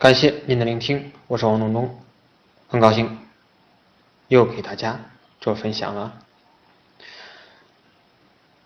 [0.00, 1.94] 感谢您的聆听，我是王东东，
[2.68, 3.18] 很高兴
[4.28, 4.98] 又给大家
[5.42, 6.14] 做分享了。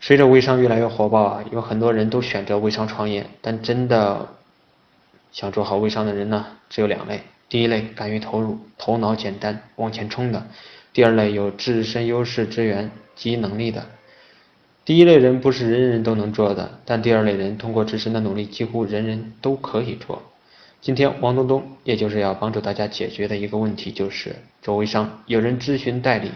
[0.01, 4.29] 随着微商越来越火爆啊，有很多人都选择微商创业，但真的
[5.33, 7.23] 想做好微商的人呢，只有两类。
[7.49, 10.41] 第一类敢于投入、头脑简单、往前冲的；
[10.93, 13.85] 第二类有自身优势资源及能力的。
[14.85, 20.23] 第一类人不是人人都能做的，但第二类人通过自身的努力，几乎人人都可以做。
[20.85, 26.31] 今天王东东也就是要帮助大家解决的一个问题，就是做微商，有人咨询代理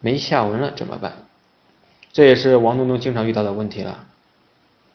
[0.00, 1.12] 没下文了怎么办？
[2.12, 4.06] 这也是王东东经常遇到的问题了。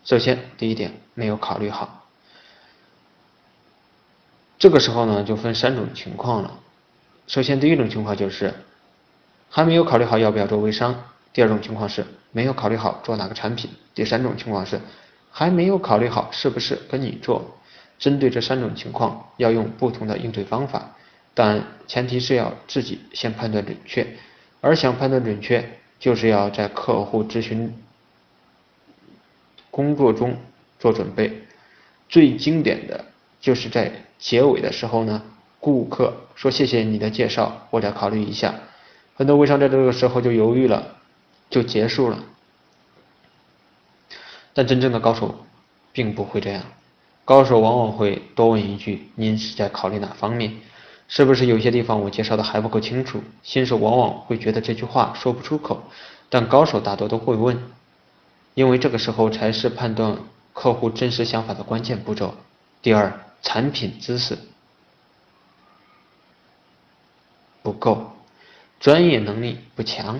[0.03, 2.05] 首先，第一点没有考虑好，
[4.57, 6.59] 这个时候呢就分三种情况了。
[7.27, 8.53] 首先，第一种情况就是
[9.49, 10.95] 还没有考虑好要不要做微商；
[11.31, 14.81] 第二种情况是没有考虑好做哪个产品；第三种情况是
[15.31, 17.55] 还没有考虑好是不是跟你做。
[17.99, 20.95] 针对这三种情况，要用不同的应对方法，
[21.33, 24.07] 但前提是要自己先判断准确。
[24.61, 27.73] 而想判断准确，就是要在客户咨询
[29.69, 30.37] 工作中
[30.79, 31.43] 做准备。
[32.09, 33.05] 最经典的
[33.39, 35.21] 就是在结尾的时候呢，
[35.59, 38.55] 顾客说谢谢你的介绍，我再考虑一下。
[39.15, 40.95] 很多微商在这个时候就犹豫了，
[41.49, 42.23] 就结束了。
[44.53, 45.45] 但真正的高手
[45.93, 46.63] 并不会这样。
[47.29, 50.51] 高手往往会多问一句：“您是在考虑哪方面？
[51.07, 55.83] 是不是有些地方我介绍的还不够清楚？”新手往往会觉得这句话说不出口，
[56.27, 57.61] 但高手大多都会问，
[58.55, 60.17] 因为这个时候才是判断
[60.53, 62.33] 客户真实想法的关键步骤。
[62.81, 63.13] 第二，
[63.43, 64.35] 产品知识
[67.61, 68.11] 不够，
[68.79, 70.19] 专业能力不强，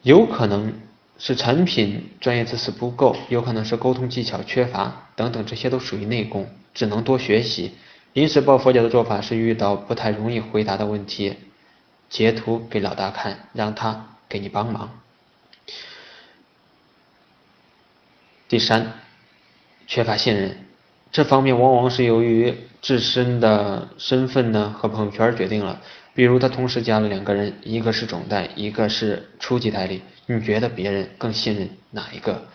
[0.00, 0.72] 有可能。
[1.20, 7.72] 是产品专业知识不够，有可能是沟通技巧缺乏等等，这些都属于内功，只能多学习。
[8.14, 11.36] 临时抱佛脚的做法是遇到不太容易回答的问题，
[12.08, 14.98] 截图给老大看，让他给你帮忙。
[18.48, 18.94] 第三，
[19.86, 20.64] 缺乏信任，
[21.12, 25.82] 这方面往往是由于自身的身份呢和朋友圈决定了。
[26.20, 32.46] 比如他同时加了两个人，一个是总代，一个是初级代理，你觉得别人更信任哪一个？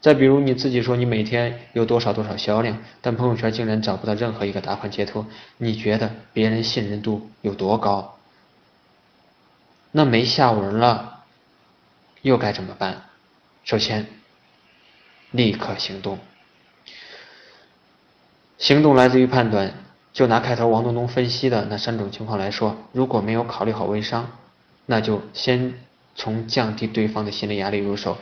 [0.00, 5.26] 再比如你自己说你每天有多少多少销量，但朋友圈竟然找不到任何一个打款截图，
[5.58, 8.16] 你觉得别人信任度有多高？
[9.92, 11.24] 那没下文了，
[12.22, 13.02] 又该怎么办？
[13.64, 14.06] 首先，
[15.30, 16.18] 立刻行动。
[18.56, 19.74] 行动来自于判断。
[20.20, 24.30] 就拿开头王东东分析的那三种情况来说，如果没有考虑好微商，
[24.84, 25.72] 那就先
[26.14, 28.18] 从降低对方的心理压力入手。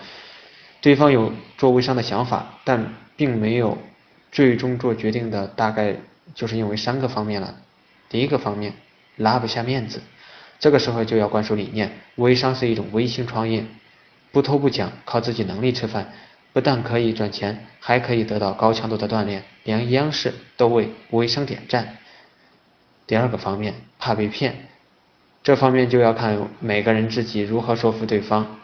[0.80, 3.76] 对方有做微商的想法，但并没有
[4.30, 5.96] 最终做决定的，大概
[6.36, 7.56] 就是因为三个方面了。
[8.08, 8.74] 第一个方面，
[9.16, 10.00] 拉不下面子，
[10.60, 13.64] 这个时候就要灌输理念：微商是一种微型创业，
[14.30, 16.12] 不偷不抢，靠自己能力吃饭。
[16.52, 21.98] 不但可以赚钱，还可以得到高强度的锻炼，连央视都为微商点赞。
[23.06, 24.66] 第二个方面，怕被骗，
[25.42, 28.58] 这方面就要看每个人自己如何说服对方。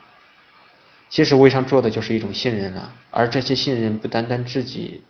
[1.11, 5.03] 其实微商做的就是一种信任了，而这些信任不单单自己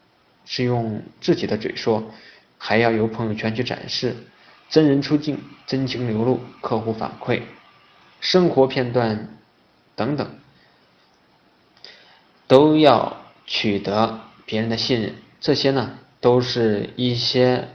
[0.44, 2.10] 是用自己的嘴说，
[2.58, 4.16] 还要由朋友圈去展示，
[4.68, 7.42] 真人出镜，真情流露，客户反馈，
[8.18, 9.28] 生活片段
[9.94, 10.28] 等等。
[12.48, 13.16] 都要
[13.46, 17.68] 取得别人的信任，这些呢都是一些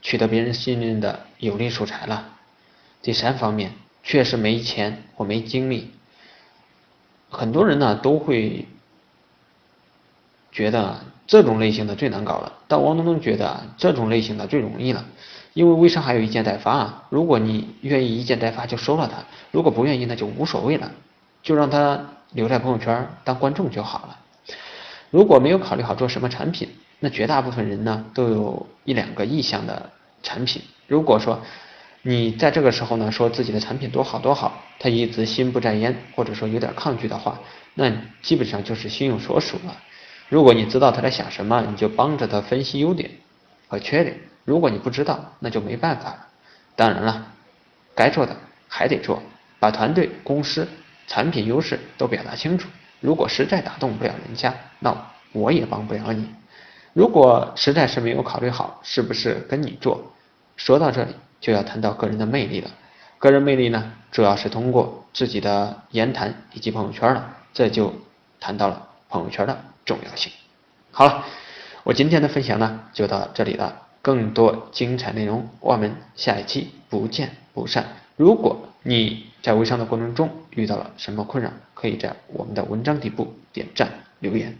[0.00, 2.28] 取得别人信任的有力素材了。
[3.02, 3.72] 第三方面，
[4.04, 5.90] 确实没钱或没精力，
[7.28, 8.68] 很多人呢都会
[10.52, 15.04] 觉得这种类型的最难搞了，但王东东觉得这种类型的最容易了，
[15.52, 20.92] 因为微商还有一件代发啊，如果你愿意一件代发就收了它，如果不愿意那就无所谓了，
[21.42, 22.06] 就让他。
[22.32, 24.16] 留在朋友圈当观众就好了。
[25.10, 26.68] 如果没有考虑好做什么产品，
[27.00, 29.90] 那绝大部分人呢都有一两个意向的
[30.22, 30.62] 产品。
[30.86, 31.40] 如果说
[32.02, 37.40] 你在这个时候呢说自己的产品多好多好，他一直心不在焉，或者说有点抗拒的话，
[37.74, 37.90] 那
[38.22, 39.76] 基本上就是心有所属了。
[40.28, 43.10] 如果你知道他在想什么，你就帮着他分析优点
[43.66, 44.14] 和缺点；
[44.44, 46.26] 如果你不知道，那就没办法了。
[46.76, 47.26] 当然了，
[47.96, 48.36] 该做的
[48.68, 49.22] 还得做，
[49.58, 50.68] 把团队公司。
[51.06, 52.68] 产品优势都表达清楚。
[53.00, 54.96] 如果实在打动不了人家，那
[55.32, 56.28] 我也帮不了你。
[56.92, 60.12] 如果实在是没有考虑好是不是跟你做，
[60.56, 62.70] 说到这里就要谈到个人的魅力了。
[63.18, 67.36] 个人魅力呢，主要是通过自己的言谈以及朋友圈了。
[67.52, 67.92] 这就
[68.38, 70.32] 谈到了朋友圈的重要性。
[70.90, 71.24] 好了，
[71.84, 77.86] 我今天的分享呢就到这里了，更多精彩内容我们下一期不见不散。
[78.16, 83.88] 如果你在微商的过程中遇到了什么困扰，可以在我们的文章底部点赞
[84.18, 84.56] 留言。